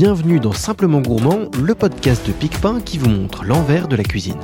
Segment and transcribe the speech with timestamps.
[0.00, 4.38] Bienvenue dans Simplement Gourmand, le podcast de Picpin qui vous montre l'envers de la cuisine.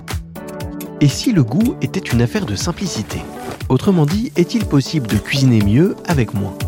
[1.00, 3.20] Et si le goût était une affaire de simplicité?
[3.68, 6.58] Autrement dit, est-il possible de cuisiner mieux avec moins?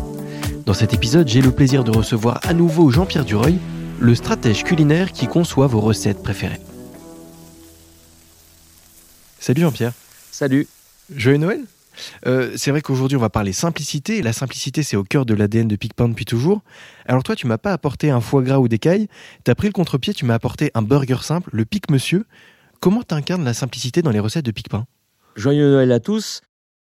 [0.65, 3.59] Dans cet épisode, j'ai le plaisir de recevoir à nouveau Jean-Pierre Dureuil,
[3.99, 6.61] le stratège culinaire qui conçoit vos recettes préférées.
[9.37, 9.91] Salut Jean-Pierre.
[10.31, 10.65] Salut.
[11.13, 11.65] Joyeux Noël?
[12.25, 14.21] Euh, c'est vrai qu'aujourd'hui on va parler simplicité.
[14.21, 16.61] La simplicité c'est au cœur de l'ADN de Picpin depuis toujours.
[17.05, 19.07] Alors toi tu m'as pas apporté un foie gras ou des cailles,
[19.43, 22.25] t'as pris le contre-pied, tu m'as apporté un burger simple, le Pic Monsieur.
[22.79, 24.85] Comment t'incarnes la simplicité dans les recettes de Picpin
[25.35, 26.41] Joyeux Noël à tous.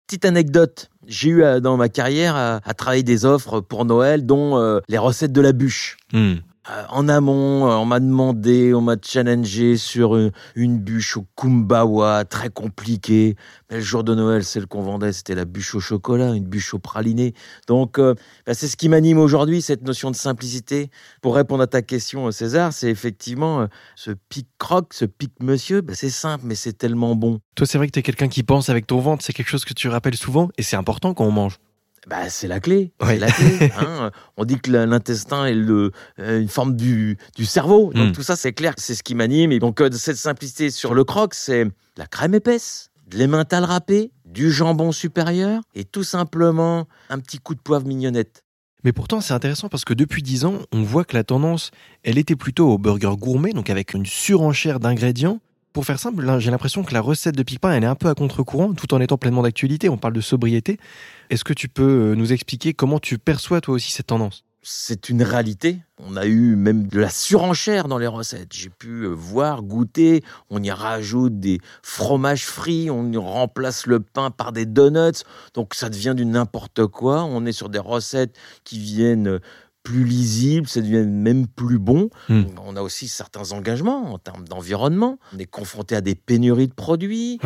[0.08, 4.58] Petite anecdote, j'ai eu euh, dans ma carrière à, travailler des offres pour Noël, dont
[4.58, 5.98] euh, les recettes de la bûche.
[6.12, 6.36] Hmm.
[6.72, 10.16] Euh, en amont, euh, on m'a demandé, on m'a challengé sur
[10.56, 13.36] une, bûche au kumbawa, très compliquée.
[13.70, 16.74] Mais le jour de Noël, celle qu'on vendait, c'était la bûche au chocolat, une bûche
[16.74, 17.34] au praliné.
[17.68, 18.16] Donc, euh,
[18.46, 20.90] bah, c'est ce qui m'anime aujourd'hui, cette notion de simplicité.
[21.22, 25.94] Pour répondre à ta question, César, c'est effectivement ce pic croc, ce pic monsieur, bah,
[25.96, 27.40] c'est simple, mais c'est tellement bon.
[27.56, 29.66] Toi, c'est vrai que tu es quelqu'un qui pense avec ton ventre, c'est quelque chose
[29.66, 31.60] que tu rappelles souvent, et c'est important quand on mange.
[32.08, 32.94] Bah, c'est la clé.
[33.00, 34.12] la clé hein.
[34.38, 37.92] On dit que l'intestin est le, euh, une forme du, du cerveau.
[37.94, 38.12] Donc hmm.
[38.14, 39.52] tout ça, c'est clair, c'est ce qui m'anime.
[39.52, 41.66] Et donc cette simplicité sur le croc, c'est
[41.98, 47.54] la crème épaisse, de l'emmental râpé, du jambon supérieur et tout simplement un petit coup
[47.54, 48.44] de poivre mignonnette.
[48.84, 51.70] Mais pourtant, c'est intéressant parce que depuis 10 ans, on voit que la tendance,
[52.04, 55.40] elle était plutôt au burger gourmet, donc avec une surenchère d'ingrédients,
[55.74, 58.16] pour faire simple, j'ai l'impression que la recette de Picpin, elle est un peu à
[58.16, 59.90] contre-courant, tout en étant pleinement d'actualité.
[59.90, 60.78] On parle de sobriété.
[61.30, 64.44] Est-ce que tu peux euh, nous expliquer comment tu perçois toi aussi cette tendance?
[64.64, 65.80] C'est une réalité.
[65.98, 68.54] On a eu même de la surenchère dans les recettes.
[68.54, 70.24] J'ai pu euh, voir, goûter.
[70.52, 75.24] On y rajoute des fromages frits, on y remplace le pain par des donuts.
[75.56, 77.24] Donc ça devient du n'importe quoi.
[77.24, 79.40] On est sur des recettes qui viennent euh,
[79.84, 82.10] plus lisible, ça devient même plus bon.
[82.30, 82.44] Hmm.
[82.64, 85.18] On a aussi certains engagements en termes d'environnement.
[85.34, 87.40] On est confronté à des pénuries de produits,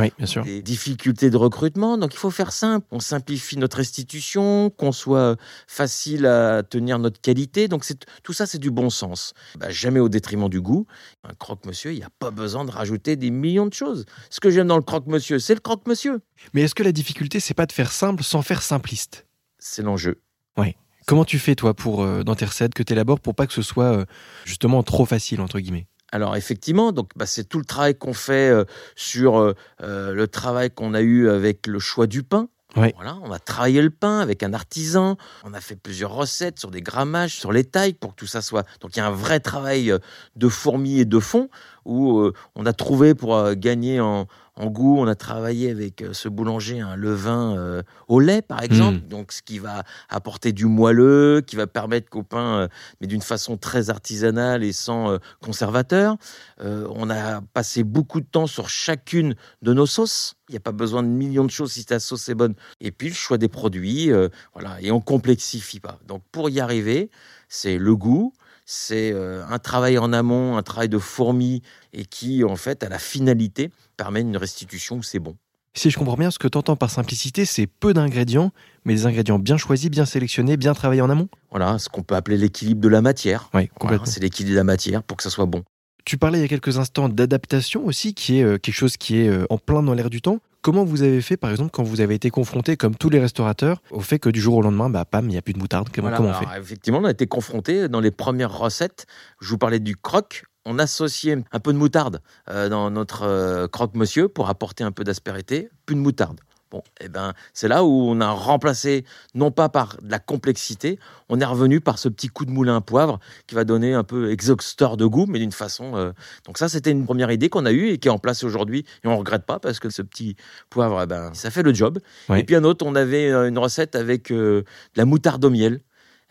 [0.43, 1.97] des difficultés de recrutement.
[1.97, 2.85] Donc il faut faire simple.
[2.91, 5.37] On simplifie notre restitution, qu'on soit
[5.67, 7.67] facile à tenir notre qualité.
[7.67, 7.85] Donc
[8.23, 9.33] tout ça, c'est du bon sens.
[9.57, 10.85] Bah, jamais au détriment du goût.
[11.23, 14.05] Un croque-monsieur, il n'y a pas besoin de rajouter des millions de choses.
[14.29, 16.21] Ce que j'aime dans le croque-monsieur, c'est le croque-monsieur.
[16.53, 19.25] Mais est-ce que la difficulté, c'est pas de faire simple sans faire simpliste?
[19.57, 20.21] C'est l'enjeu.
[20.57, 20.75] Oui.
[21.05, 23.53] Comment tu fais, toi, pour, euh, dans tes recettes que tu élabores pour pas que
[23.53, 24.05] ce soit euh,
[24.43, 25.87] justement trop facile, entre guillemets?
[26.11, 28.63] Alors effectivement, donc bah, c'est tout le travail qu'on fait euh,
[28.95, 32.47] sur le travail qu'on a eu avec le choix du pain.
[32.75, 36.71] Voilà, on a travaillé le pain avec un artisan, on a fait plusieurs recettes sur
[36.71, 38.65] des grammages, sur les tailles pour que tout ça soit.
[38.81, 39.93] Donc il y a un vrai travail
[40.35, 41.49] de fourmi et de fond
[41.85, 44.27] où on a trouvé pour gagner en,
[44.57, 48.63] en goût, on a travaillé avec euh, ce boulanger un levain euh, au lait, par
[48.63, 49.07] exemple, hmm.
[49.09, 52.67] donc ce qui va apporter du moelleux, qui va permettre qu'au pain, euh,
[53.01, 56.15] mais d'une façon très artisanale et sans conservateur.
[56.59, 60.35] on a passé beaucoup de temps sur chacune de nos sauces.
[60.49, 62.55] Il n'y a pas besoin de millions de choses si ta sauce est bonne.
[62.79, 64.11] Et puis le choix des produits,
[64.53, 65.99] voilà, et on complexifie pas.
[66.07, 67.09] Donc pour y arriver,
[67.49, 68.33] c'est le goût,
[68.65, 71.61] c'est un travail en amont, un travail de fourmi,
[71.93, 75.35] et qui, en fait, à la finalité, permet une restitution où c'est bon.
[75.77, 78.51] Si je comprends bien, ce que tu entends par simplicité, c'est peu d'ingrédients,
[78.85, 82.15] mais des ingrédients bien choisis, bien sélectionnés, bien travaillés en amont Voilà, ce qu'on peut
[82.15, 83.49] appeler l'équilibre de la matière.
[83.53, 83.69] Oui,
[84.05, 85.63] c'est l'équilibre de la matière pour que ça soit bon.
[86.05, 89.17] Tu parlais il y a quelques instants d'adaptation aussi, qui est euh, quelque chose qui
[89.17, 90.39] est euh, en plein dans l'air du temps.
[90.65, 93.83] Comment vous avez fait, par exemple, quand vous avez été confronté, comme tous les restaurateurs,
[93.91, 95.89] au fait que du jour au lendemain, bah, pam, il n'y a plus de moutarde?
[95.93, 96.47] Comment, on fait?
[96.59, 99.05] Effectivement, on a été confronté dans les premières recettes.
[99.39, 103.67] Je vous parlais du croque on associait un peu de moutarde euh, dans notre euh,
[103.67, 106.41] croque-monsieur pour apporter un peu d'aspérité, plus de moutarde.
[106.75, 110.99] Bon, eh ben, c'est là où on a remplacé, non pas par de la complexité,
[111.29, 114.03] on est revenu par ce petit coup de moulin à poivre qui va donner un
[114.03, 115.95] peu exhausteur de goût, mais d'une façon.
[115.95, 116.11] Euh,
[116.45, 118.83] donc, ça, c'était une première idée qu'on a eue et qui est en place aujourd'hui.
[119.05, 120.35] Et on ne regrette pas parce que ce petit
[120.69, 121.99] poivre, eh ben, ça fait le job.
[122.35, 124.65] Et puis, un autre, on avait une recette avec de
[124.97, 125.79] la moutarde au miel.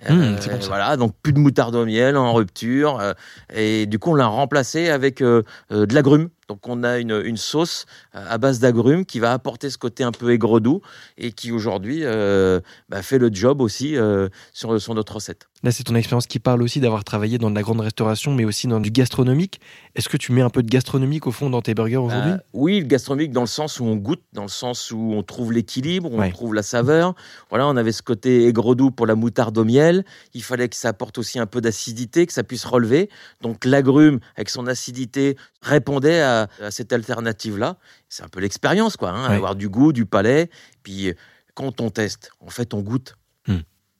[0.02, 2.98] Mmh, euh, voilà, donc plus de moutarde au miel en rupture.
[3.00, 3.12] Euh,
[3.54, 6.28] et du coup, on l'a remplacé avec euh, de l'agrumes.
[6.48, 10.32] Donc on a une, sauce à base d'agrumes qui va apporter ce côté un peu
[10.32, 10.80] aigre-doux
[11.18, 13.96] et qui aujourd'hui bah, fait le job aussi
[14.52, 15.48] sur, sur notre recette.
[15.64, 18.44] Là, c'est ton expérience qui parle aussi d'avoir travaillé dans de la grande restauration, mais
[18.44, 19.62] aussi dans du gastronomique.
[19.94, 22.32] Est-ce que tu mets un peu de gastronomique au fond dans tes burgers aujourd'hui?
[22.52, 25.54] Oui, le gastronomique dans le sens où on goûte, dans le sens où on trouve
[25.54, 27.14] l'équilibre, on trouve la saveur.
[27.48, 30.04] Voilà, on avait ce côté aigre-doux pour la moutarde au miel.
[30.34, 33.08] Il fallait que ça apporte aussi un peu d'acidité, que ça puisse relever.
[33.40, 36.33] Donc l'agrume, avec son acidité, répondait à,
[36.70, 37.76] cette alternative-là.
[38.08, 39.10] C'est un peu l'expérience, quoi.
[39.10, 40.50] Hein, Avoir du goût, du palais.
[40.82, 41.12] Puis
[41.54, 43.16] quand on teste, en fait, on goûte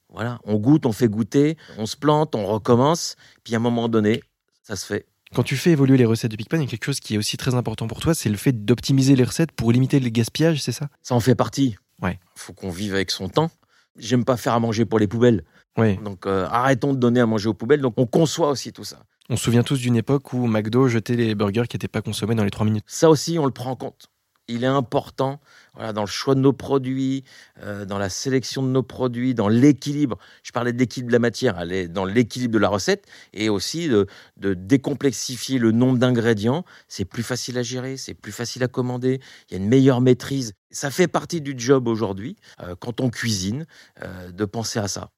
[0.09, 3.89] Voilà, on goûte, on fait goûter, on se plante, on recommence, puis à un moment
[3.89, 4.23] donné,
[4.63, 5.07] ça se fait.
[5.35, 7.19] Quand tu fais évoluer les recettes de PicPan, il y a quelque chose qui est
[7.19, 10.63] aussi très important pour toi, c'est le fait d'optimiser les recettes pour limiter le gaspillage,
[10.63, 10.89] c'est ça?
[11.03, 11.77] Ça en fait partie.
[12.01, 12.21] Ouais.
[12.37, 13.51] Faut qu'on vive avec son temps.
[13.97, 15.43] J'aime pas faire à manger pour les poubelles.
[15.76, 17.81] Donc euh, arrêtons de donner à manger aux poubelles.
[17.81, 18.99] Donc on conçoit aussi tout ça.
[19.31, 22.35] On se souvient tous d'une époque où McDo jetait les burgers qui n'étaient pas consommés
[22.35, 22.85] dans les 3 minutes.
[22.87, 24.11] Ça aussi, on le prend en compte
[24.49, 25.41] il est important
[25.75, 27.25] voilà, dans le choix de nos produits,
[27.62, 30.19] euh, dans la sélection de nos produits, dans l'équilibre.
[30.43, 33.49] Je parlais de l'équilibre de la matière, elle est dans l'équilibre de la recette et
[33.49, 34.06] aussi de,
[34.37, 36.65] décomplexifier le nombre d'ingrédients.
[36.88, 40.00] C'est plus facile à gérer, c'est plus facile à commander, il y a une meilleure
[40.00, 40.53] maîtrise.
[40.70, 43.67] Ça fait partie du job aujourd'hui, euh, quand on cuisine,
[44.03, 45.11] euh, de penser à ça.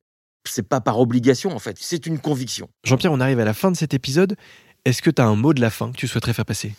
[0.48, 2.68] C'est pas par obligation en fait, c'est une conviction.
[2.84, 4.36] Jean-Pierre, on arrive à la fin de cet épisode.
[4.84, 6.74] Est-ce que tu as un mot de la fin que tu souhaiterais faire passer?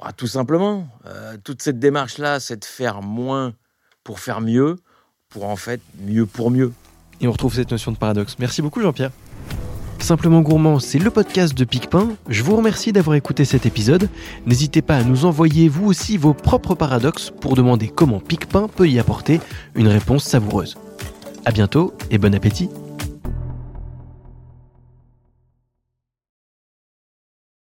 [0.00, 3.54] Bah, tout simplement, euh, toute cette démarche-là, c'est de faire moins
[4.02, 4.76] pour faire mieux,
[5.28, 6.72] pour en fait mieux pour mieux.
[7.20, 8.36] Et on retrouve cette notion de paradoxe.
[8.38, 9.12] Merci beaucoup Jean-Pierre.
[10.00, 12.16] Simplement Gourmand, c'est le podcast de Picpin.
[12.28, 14.08] Je vous remercie d'avoir écouté cet épisode.
[14.46, 18.88] N'hésitez pas à nous envoyer vous aussi vos propres paradoxes pour demander comment Picpin peut
[18.88, 19.40] y apporter
[19.76, 20.76] une réponse savoureuse.
[21.44, 22.68] A bientôt et bon appétit